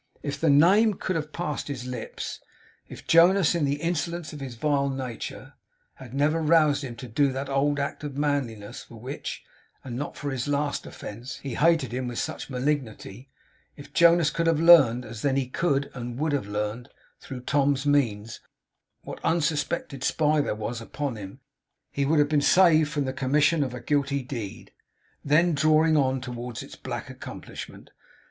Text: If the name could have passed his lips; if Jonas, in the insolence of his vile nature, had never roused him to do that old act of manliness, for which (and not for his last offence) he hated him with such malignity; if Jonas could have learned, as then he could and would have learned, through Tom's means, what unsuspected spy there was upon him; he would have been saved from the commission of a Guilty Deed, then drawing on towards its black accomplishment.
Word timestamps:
If 0.23 0.41
the 0.41 0.49
name 0.49 0.95
could 0.95 1.15
have 1.15 1.31
passed 1.31 1.67
his 1.67 1.85
lips; 1.85 2.39
if 2.89 3.05
Jonas, 3.05 3.53
in 3.53 3.65
the 3.65 3.79
insolence 3.79 4.33
of 4.33 4.39
his 4.39 4.55
vile 4.55 4.89
nature, 4.89 5.53
had 5.93 6.11
never 6.11 6.41
roused 6.41 6.83
him 6.83 6.95
to 6.95 7.07
do 7.07 7.31
that 7.33 7.49
old 7.49 7.79
act 7.79 8.03
of 8.03 8.17
manliness, 8.17 8.81
for 8.81 8.99
which 8.99 9.43
(and 9.83 9.95
not 9.95 10.17
for 10.17 10.31
his 10.31 10.47
last 10.47 10.87
offence) 10.87 11.35
he 11.43 11.53
hated 11.53 11.91
him 11.91 12.07
with 12.07 12.17
such 12.17 12.49
malignity; 12.49 13.29
if 13.77 13.93
Jonas 13.93 14.31
could 14.31 14.47
have 14.47 14.59
learned, 14.59 15.05
as 15.05 15.21
then 15.21 15.35
he 15.35 15.47
could 15.47 15.91
and 15.93 16.17
would 16.17 16.31
have 16.31 16.47
learned, 16.47 16.89
through 17.19 17.41
Tom's 17.41 17.85
means, 17.85 18.39
what 19.03 19.23
unsuspected 19.23 20.03
spy 20.03 20.41
there 20.41 20.55
was 20.55 20.81
upon 20.81 21.15
him; 21.15 21.41
he 21.91 22.05
would 22.05 22.17
have 22.17 22.27
been 22.27 22.41
saved 22.41 22.89
from 22.89 23.05
the 23.05 23.13
commission 23.13 23.63
of 23.63 23.75
a 23.75 23.79
Guilty 23.79 24.23
Deed, 24.23 24.71
then 25.23 25.53
drawing 25.53 25.95
on 25.95 26.19
towards 26.19 26.63
its 26.63 26.75
black 26.75 27.07
accomplishment. 27.07 27.91